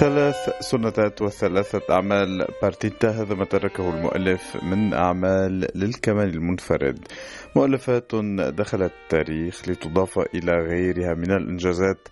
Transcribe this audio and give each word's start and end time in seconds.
ثلاث 0.00 0.50
سنتات 0.60 1.22
وثلاثة 1.22 1.80
أعمال. 1.90 2.46
بارتيتا 2.62 3.10
هذا 3.10 3.34
ما 3.34 3.44
تركه 3.44 3.90
المؤلف 3.90 4.56
من 4.62 4.94
أعمال 4.94 5.66
للكمان 5.74 6.28
المنفرد. 6.28 7.08
مؤلفات 7.56 8.14
دخلت 8.54 8.92
التاريخ 9.02 9.68
لتضاف 9.68 10.18
إلى 10.18 10.52
غيرها 10.52 11.14
من 11.14 11.30
الإنجازات 11.30 12.08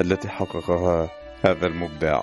التي 0.00 0.28
حققها 0.28 1.10
هذا 1.44 1.66
المبدع. 1.66 2.20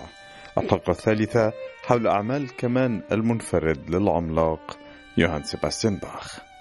الحلقة 0.57 0.91
الثالثة 0.91 1.53
حول 1.83 2.07
أعمال 2.07 2.41
الكمان 2.43 3.01
المنفرد 3.11 3.89
للعملاق 3.89 4.77
يوهان 5.17 5.43
سيباستيان 5.43 5.97
باخ. 5.97 6.54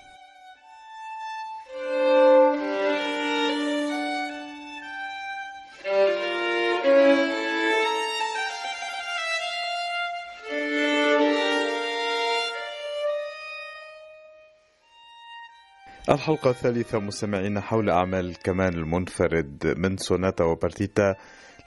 الحلقة 16.08 16.50
الثالثة 16.50 16.98
مستمعين 16.98 17.60
حول 17.60 17.90
أعمال 17.90 18.26
الكمان 18.26 18.74
المنفرد 18.74 19.74
من 19.78 19.96
سوناتا 19.96 20.44
وبارتيتا 20.44 21.14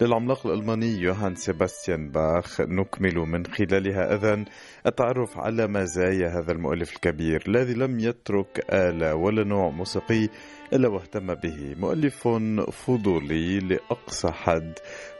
للعملاق 0.01 0.47
الألماني 0.47 1.01
يوهان 1.01 1.35
سيباستيان 1.35 2.09
باخ. 2.11 2.61
نكمل 2.61 3.15
من 3.15 3.45
خلالها 3.45 4.15
إذن 4.15 4.45
التعرف 4.85 5.37
على 5.37 5.67
مزايا 5.67 6.27
هذا 6.29 6.51
المؤلف 6.51 6.93
الكبير 6.95 7.43
الذي 7.47 7.73
لم 7.73 7.99
يترك 7.99 8.65
آلة 8.73 9.15
ولا 9.15 9.43
نوع 9.43 9.69
موسيقي 9.69 10.29
إلا 10.73 10.87
واهتم 10.87 11.33
به. 11.33 11.75
مؤلف 11.79 12.27
فضولي 12.71 13.59
لأقصى 13.59 14.31
حد. 14.31 14.73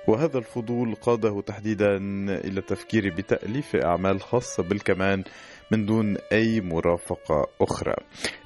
وهذا 0.08 0.38
الفضول 0.38 0.96
قاده 0.96 1.42
تحديدا 1.42 1.98
إلى 2.46 2.60
التفكير 2.60 3.16
بتأليف 3.16 3.76
أعمال 3.76 4.22
خاصة 4.22 4.64
بالكمان 4.64 5.24
من 5.72 5.86
دون 5.86 6.18
أي 6.32 6.62
مرافقة 6.62 7.48
أخرى. 7.62 7.94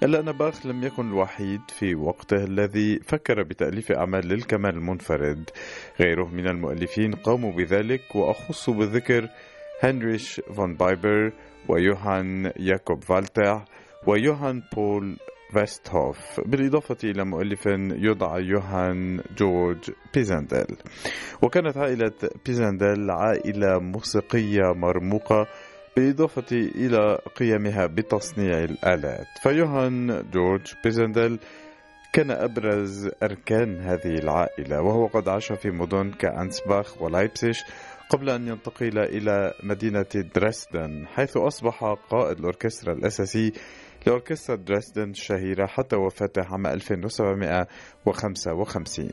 إلا 0.04 0.20
أن 0.20 0.32
باخ 0.32 0.66
لم 0.66 0.84
يكن 0.84 1.08
الوحيد 1.10 1.62
في 1.70 1.96
وقته 1.96 2.44
الذي 2.44 3.00
فكر 3.00 3.44
بتأليف 3.44 3.92
أعمال 3.92 4.28
للكمان 4.28 4.74
المنفرد. 4.74 5.50
غيره 6.00 6.26
من 6.28 6.48
المؤلفين 6.48 7.12
قاموا 7.16 7.52
بذلك 7.52 8.16
وأخص 8.16 8.70
بالذكر 8.70 9.28
هنريش 9.84 10.42
فون 10.56 10.76
بايبر 10.76 11.32
ويوهان 11.70 12.52
ياكوب 12.60 13.04
فالتر 13.04 13.62
ويوهان 14.08 14.64
بول 14.76 15.18
فيستهوف 15.54 16.40
بالإضافة 16.46 16.98
إلى 17.04 17.26
مؤلف 17.26 17.66
يدعى 17.92 18.42
يوهان 18.44 19.22
جورج 19.38 19.92
بيزندل. 20.14 20.66
وكانت 21.42 21.78
عائلة 21.78 22.12
بيزندل 22.46 23.12
عائلة 23.12 23.80
موسيقية 23.80 24.74
مرموقة 24.76 25.48
بالإضافة 25.96 26.46
إلى 26.52 27.18
قيامها 27.36 27.86
بتصنيع 27.86 28.64
الآلات. 28.64 29.28
فيوهان 29.44 30.26
جورج 30.34 30.74
بيزندل 30.84 31.40
كان 32.14 32.32
أبرز 32.32 33.10
أركان 33.24 33.82
هذه 33.82 34.14
العائلة 34.20 34.82
وهو 34.82 35.08
قد 35.08 35.30
عاش 35.30 35.52
في 35.52 35.70
مدن 35.72 36.12
كأنسباخ 36.12 37.02
ولايبسيش 37.02 37.64
قبل 38.10 38.30
أن 38.30 38.48
ينتقل 38.48 39.00
إلى 39.00 39.54
مدينة 39.64 40.06
دريسدن 40.36 41.08
حيث 41.08 41.38
أصبح 41.38 41.84
قائد 42.10 42.38
الأوركسترا 42.38 42.94
الأساسي 42.94 43.54
لأوركسترا 44.08 44.56
دريسدن 44.56 45.10
الشهيرة 45.10 45.66
حتى 45.66 45.96
وفاته 45.96 46.42
عام 46.46 46.68
1755 46.68 49.10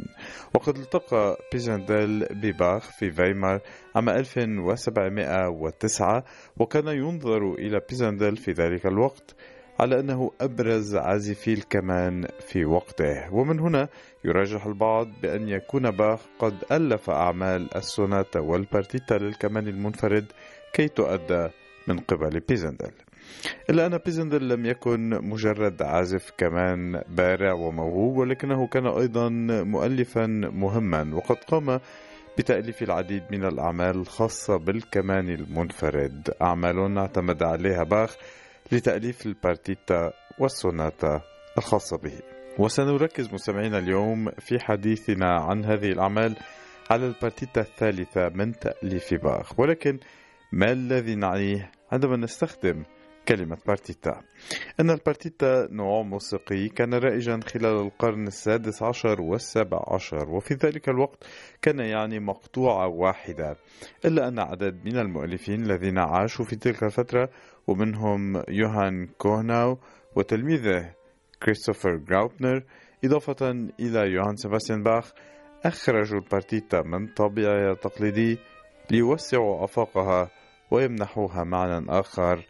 وقد 0.55 0.77
التقى 0.77 1.37
بيزندل 1.53 2.27
بباخ 2.31 2.91
في 2.99 3.11
فيمار 3.11 3.61
عام 3.97 4.09
1709 4.09 6.25
وكان 6.57 6.89
ينظر 6.89 7.53
إلى 7.55 7.81
بيزندل 7.89 8.37
في 8.37 8.53
ذلك 8.53 8.87
الوقت 8.87 9.35
على 9.81 10.01
أنه 10.01 10.31
أبرز 10.41 10.97
عازفي 10.97 11.53
الكمان 11.53 12.27
في 12.41 12.65
وقته. 12.65 13.35
ومن 13.35 13.61
هنا 13.61 13.89
يرجح 14.25 14.67
البعض 14.67 15.09
بأن 15.23 15.49
يكون 15.49 15.91
باخ 15.91 16.21
قد 16.39 16.55
ألف 16.73 17.11
أعمال 17.11 17.77
السوناتا 17.77 18.41
والبارتيتا 18.41 19.15
للكمان 19.15 19.69
المنفرد 19.69 20.27
كي 20.73 20.89
تؤدى 20.89 21.49
من 21.89 21.99
قبل 21.99 22.41
بيزندل. 22.49 22.93
إلا 23.71 23.87
أن 23.87 23.99
بيزندل 23.99 24.49
لم 24.49 24.67
يكن 24.67 25.11
مجرد 25.11 25.83
عازف 25.83 26.33
كمان 26.39 27.03
بارع 27.09 27.53
وموهوب 27.53 28.17
ولكنه 28.17 28.67
كان 28.67 28.87
أيضا 28.87 29.29
مؤلفا 29.65 30.27
مهما 30.53 31.15
وقد 31.15 31.37
قام 31.37 31.81
بتأليف 32.39 32.83
العديد 32.83 33.23
من 33.31 33.45
الأعمال 33.45 33.97
الخاصة 33.97 34.57
بالكمان 34.57 35.29
المنفرد. 35.29 36.31
أعمال 36.43 36.99
اعتمد 36.99 37.43
عليها 37.43 37.83
باخ 37.83 38.17
لتأليف 38.73 39.27
البارتيتا 39.27 40.13
والسوناتا 40.39 41.23
الخاصة 41.59 41.99
به. 41.99 42.19
وسنركز 42.59 43.35
مستمعينا 43.35 43.79
اليوم 43.79 44.31
في 44.39 44.59
حديثنا 44.59 45.41
عن 45.41 45.65
هذه 45.65 45.93
الأعمال 45.93 46.37
على 46.91 47.07
البارتيتا 47.07 47.61
الثالثة 47.61 48.29
من 48.29 48.53
تأليف 48.53 49.15
باخ. 49.15 49.61
ولكن 49.61 49.99
ما 50.53 50.73
الذي 50.73 51.15
نعنيه؟ 51.15 51.71
عندما 51.93 52.17
نستخدم 52.17 52.83
كلمة 53.29 53.59
بارتيتا. 53.67 54.21
أن 54.81 54.91
البارتيتا 54.91 55.69
نوع 55.71 56.03
موسيقي 56.03 56.69
كان 56.69 56.95
رائجا 56.95 57.41
خلال 57.45 57.81
القرن 57.87 58.27
السادس 58.27 58.83
عشر 58.83 59.21
والسابع 59.21 59.85
عشر 59.89 60.31
وفي 60.31 60.55
ذلك 60.55 60.89
الوقت 60.89 61.25
كان 61.63 61.79
يعني 61.79 62.19
مقطوعة 62.21 62.87
واحدة 62.89 63.57
إلا 64.05 64.29
أن 64.29 64.39
عدد 64.39 64.85
من 64.85 64.99
المؤلفين 64.99 65.63
الذين 65.63 65.99
عاشوا 65.99 66.45
في 66.45 66.57
تلك 66.57 66.83
الفترة 66.85 67.31
ومنهم 67.67 68.43
يوهان 68.49 69.07
كوهناو 69.19 69.79
وتلميذه 70.17 70.95
كريستوفر 71.43 71.97
جراوتنر 71.97 72.65
إضافة 73.05 73.51
إلى 73.81 74.01
يوهان 74.13 74.37
سيباستيان 74.37 74.83
باخ 74.83 75.13
أخرجوا 75.65 76.19
البارتيتا 76.21 76.83
من 76.83 77.07
طابعها 77.07 77.73
التقليدي 77.73 78.39
ليوسعوا 78.91 79.65
آفاقها 79.65 80.31
ويمنحوها 80.71 81.45
معنى 81.45 81.87
آخر 82.01 82.45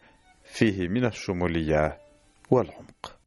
فيه 0.44 0.88
من 0.88 1.04
الشمولية 1.04 1.98
والعمق. 2.50 3.17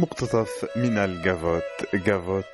مقتطف 0.00 0.66
من 0.76 0.98
ال 0.98 1.06
gavotte 1.06 1.62
gavotte 1.94 2.44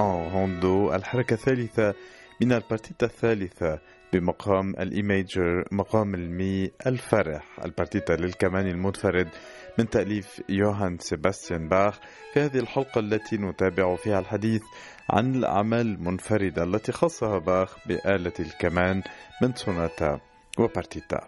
en 0.00 0.30
rondeau 0.34 0.94
الحركة 0.94 1.34
الثالثة 1.34 1.94
من 2.40 2.52
البارتيتا 2.52 3.06
الثالثة 3.06 3.78
بمقام 4.12 4.70
ال 4.70 4.83
E 4.83 4.97
major 4.97 5.64
مقام 5.72 6.14
المي 6.14 6.70
الفرح. 6.86 7.60
البارتيتا 7.64 8.12
للكمان 8.12 8.66
المنفرد 8.66 9.28
من 9.78 9.90
تأليف 9.90 10.42
يوهان 10.48 10.98
سيباستيان 10.98 11.68
باخ. 11.68 12.00
في 12.34 12.40
هذه 12.40 12.58
الحلقة 12.58 12.98
التي 12.98 13.36
نتابع 13.36 13.96
فيها 13.96 14.18
الحديث 14.18 14.62
عن 15.10 15.34
الأعمال 15.34 15.80
المنفردة 15.80 16.64
التي 16.64 16.92
خصها 16.92 17.38
باخ 17.38 17.88
بآلة 17.88 18.32
الكمان 18.40 19.02
من 19.42 19.54
سوناتا. 19.54 20.20
وبارتيتا. 20.58 21.20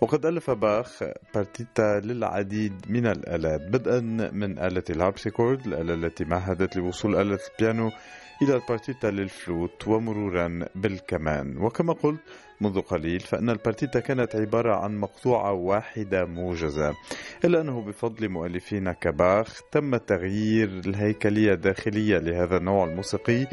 وقد 0.00 0.26
ألف 0.26 0.50
باخ 0.50 1.04
بارتيتا 1.34 2.00
للعديد 2.04 2.72
من 2.88 3.06
الآلات 3.06 3.60
بدءا 3.60 4.00
من 4.32 4.58
آلة 4.58 4.84
الهاربسيكورد 4.90 5.66
الآلة 5.66 5.94
التي 5.94 6.24
مهدت 6.24 6.76
لوصول 6.76 7.16
آلة 7.16 7.38
البيانو 7.52 7.90
إلى 8.42 8.54
البارتيتا 8.54 9.06
للفلوت 9.06 9.88
ومرورا 9.88 10.64
بالكمان. 10.74 11.56
وكما 11.58 11.92
قلت 11.92 12.20
منذ 12.60 12.80
قليل 12.80 13.20
فإن 13.20 13.50
البارتيتا 13.50 14.00
كانت 14.00 14.36
عبارة 14.36 14.74
عن 14.76 14.96
مقطوعة 15.00 15.52
واحدة 15.52 16.24
موجزة 16.24 16.94
إلا 17.44 17.60
أنه 17.60 17.80
بفضل 17.80 18.28
مؤلفين 18.28 18.92
كباخ 18.92 19.60
تم 19.72 19.96
تغيير 19.96 20.68
الهيكلية 20.68 21.52
الداخلية 21.52 22.18
لهذا 22.18 22.56
النوع 22.56 22.84
الموسيقي 22.84 23.46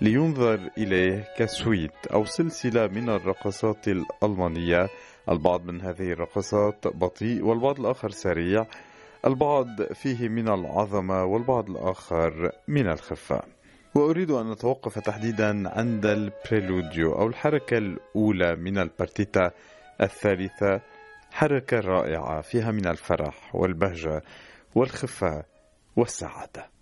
لينظر 0.00 0.70
إليه 0.78 1.24
ك 1.36 1.48
suite 1.48 2.06
أو 2.12 2.24
سلسلة 2.24 2.86
من 2.86 3.08
الرقصات 3.08 3.88
الألمانية. 3.88 4.88
البعض 5.28 5.64
من 5.64 5.80
هذه 5.80 6.12
الرقصات 6.12 6.86
بطيء 6.86 7.44
والبعض 7.44 7.80
الآخر 7.80 8.10
سريع. 8.10 8.66
البعض 9.26 9.82
فيه 9.82 10.28
من 10.28 10.48
العظمة 10.48 11.24
والبعض 11.24 11.70
الآخر 11.70 12.52
من 12.68 12.88
الخفة. 12.90 13.42
وأريد 13.94 14.30
أن 14.30 14.50
أتوقف 14.50 14.98
تحديدا 14.98 15.78
عند 15.78 16.06
ال 16.06 16.18
preludio 16.18 17.12
أو 17.12 17.26
الحركة 17.26 17.78
الأولى 17.78 18.56
من 18.56 18.78
البارتيتا 18.78 19.50
الثالثة 20.00 20.80
حركة 21.32 21.80
رائعة 21.80 22.40
فيها 22.40 22.70
من 22.70 22.86
الفرح 22.86 23.54
والبهجة 23.54 24.22
والخفة 24.74 25.44
والسعادة. 25.96 26.77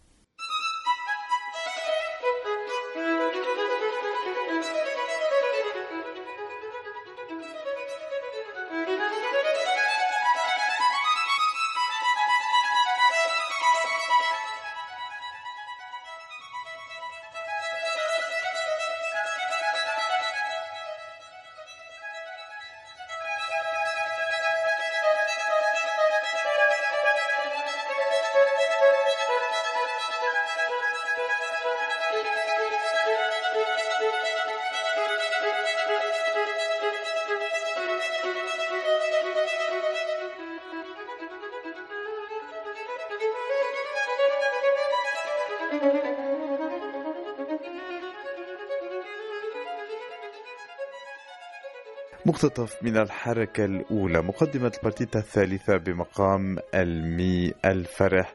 مقتطف 52.26 52.82
من 52.82 52.96
الحركة 52.96 53.64
الأولى 53.64 54.22
مقدمة 54.22 54.72
البارتيتا 54.76 55.18
الثالثة 55.18 55.76
بمقام 55.76 56.58
ألمي 56.74 57.52
الفرح. 57.64 58.34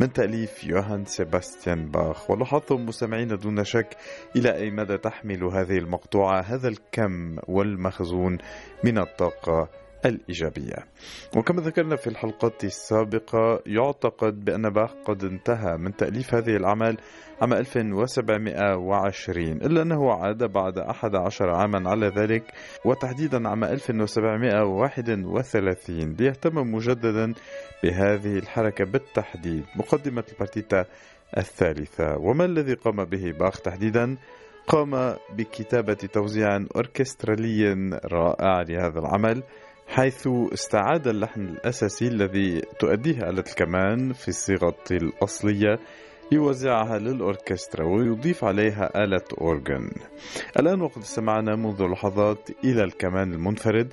من 0.00 0.12
تأليف 0.12 0.64
يوهان 0.64 1.04
سيباستيان 1.04 1.90
باخ. 1.90 2.30
ولاحظتم 2.30 2.86
مستمعين 2.86 3.28
دون 3.28 3.64
شك 3.64 3.96
إلى 4.36 4.56
أي 4.56 4.70
مدى 4.70 4.98
تحمل 4.98 5.44
هذه 5.44 5.78
المقطوعة 5.78 6.40
هذا 6.40 6.68
الكم 6.68 7.38
والمخزون 7.48 8.38
من 8.84 8.98
الطاقة. 8.98 9.68
الإيجابية. 10.06 10.76
وكما 11.36 11.62
ذكرنا 11.62 11.96
في 11.96 12.06
الحلقات 12.06 12.64
السابقة 12.64 13.62
يعتقد 13.66 14.44
بأن 14.44 14.70
باخ 14.70 14.90
قد 15.04 15.24
انتهى 15.24 15.76
من 15.76 15.96
تأليف 15.96 16.34
هذه 16.34 16.56
الأعمال 16.56 16.96
عام 17.42 17.52
1720 17.52 19.52
إلا 19.52 19.82
أنه 19.82 20.12
عاد 20.12 20.52
بعد 20.52 20.78
11 20.78 21.50
عاما 21.50 21.90
على 21.90 22.06
ذلك 22.06 22.44
وتحديدا 22.84 23.48
عام 23.48 23.64
1731 23.64 26.16
ليهتم 26.18 26.74
مجددا 26.74 27.34
بهذه 27.84 28.38
الحركة 28.38 28.84
بالتحديد 28.84 29.64
مقدمة 29.76 30.24
البارتيتا 30.32 30.84
الثالثة. 31.38 32.16
وما 32.18 32.44
الذي 32.44 32.74
قام 32.74 33.04
به 33.04 33.32
باخ 33.40 33.60
تحديدا؟ 33.60 34.16
قام 34.66 35.16
بكتابة 35.38 35.94
توزيع 35.94 36.56
أوركسترالي 36.76 37.74
رائع 38.04 38.62
لهذا 38.62 38.98
العمل. 38.98 39.42
حيث 39.92 40.28
استعاد 40.52 41.08
اللحن 41.08 41.40
الأساسي 41.40 42.08
الذي 42.08 42.60
تؤديه 42.78 43.28
آلة 43.30 43.44
الكمان 43.50 44.12
في 44.12 44.28
الصيغة 44.28 44.76
الأصلية 44.90 45.78
يوزعها 46.32 46.98
للأوركسترا 46.98 47.84
ويضيف 47.84 48.44
عليها 48.44 49.04
آلة 49.04 49.22
أورغن 49.40 49.90
الآن 50.58 50.80
وقد 50.80 50.98
استمعنا 51.02 51.56
منذ 51.56 51.82
لحظات 51.82 52.50
إلى 52.64 52.84
الكمان 52.84 53.32
المنفرد. 53.32 53.92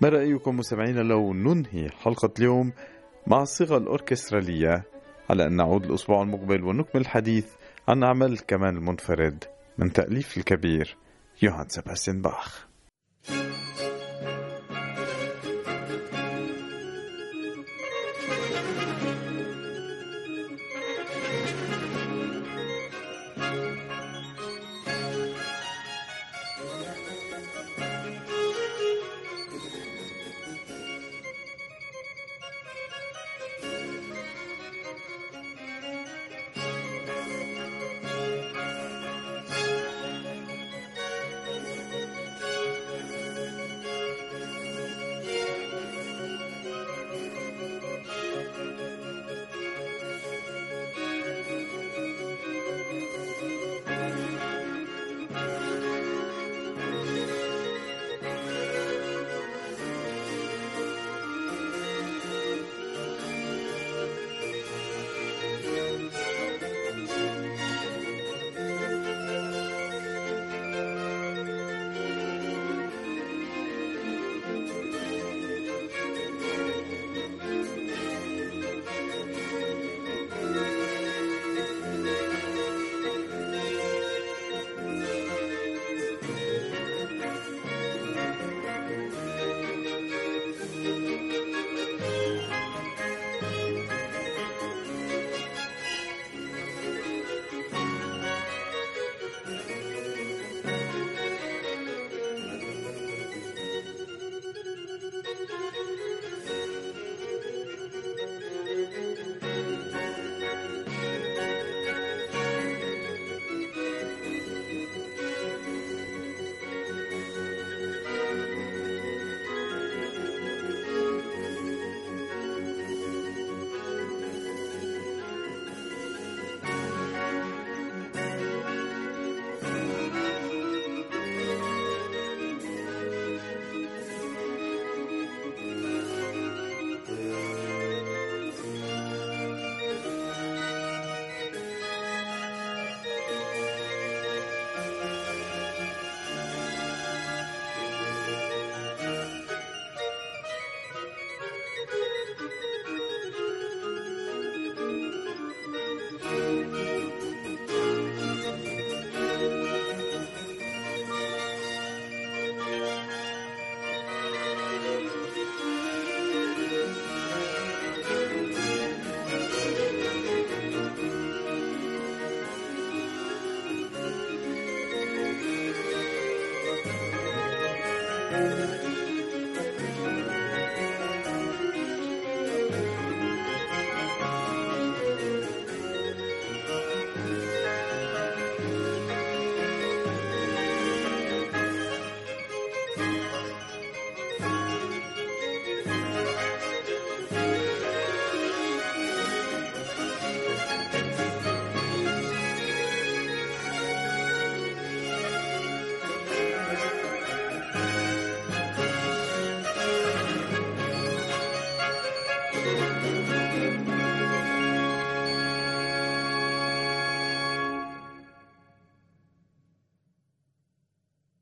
ما 0.00 0.08
رأيكم 0.08 0.56
مستمعين 0.56 0.96
لو 0.96 1.32
ننهي 1.34 1.88
حلقة 1.90 2.30
اليوم 2.38 2.72
مع 3.26 3.42
الصيغة 3.42 3.76
الأوركسترالية؟ 3.76 4.84
على 5.30 5.46
أن 5.46 5.56
نعود 5.56 5.84
الأسبوع 5.84 6.22
المقبل 6.22 6.64
ونكمل 6.64 7.00
الحديث 7.02 7.46
عن 7.88 8.02
أعمال 8.02 8.32
الكمان 8.32 8.76
المنفرد 8.76 9.44
من 9.78 9.92
تأليف 9.92 10.38
الكبير 10.38 10.96
يوهان 11.42 11.68
سباستيان 11.68 12.22
باخ. 12.22 12.73